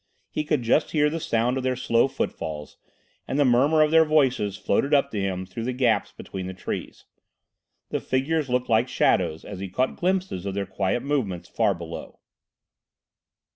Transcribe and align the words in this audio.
He 0.31 0.43
could 0.43 0.63
just 0.63 0.93
hear 0.93 1.11
the 1.11 1.19
sound 1.19 1.57
of 1.57 1.63
their 1.63 1.75
slow 1.75 2.07
footfalls, 2.07 2.75
and 3.27 3.37
the 3.37 3.45
murmur 3.45 3.83
of 3.83 3.91
their 3.91 4.03
voices 4.03 4.57
floated 4.57 4.95
up 4.95 5.11
to 5.11 5.21
him 5.21 5.45
through 5.45 5.65
the 5.65 5.73
gaps 5.73 6.11
between 6.11 6.47
the 6.47 6.55
trees. 6.55 7.05
The 7.89 7.99
figures 7.99 8.49
looked 8.49 8.67
like 8.67 8.87
shadows 8.89 9.45
as 9.45 9.59
he 9.59 9.69
caught 9.69 9.97
glimpses 9.97 10.47
of 10.47 10.55
their 10.55 10.65
quiet 10.65 11.03
movements 11.03 11.47
far 11.49 11.75
below. 11.75 12.17